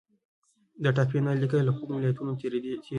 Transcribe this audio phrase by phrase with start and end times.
[0.83, 2.75] د ټاپي نل لیکه له کومو ولایتونو تیریږي؟